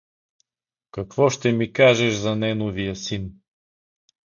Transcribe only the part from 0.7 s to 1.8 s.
Какво ще да ми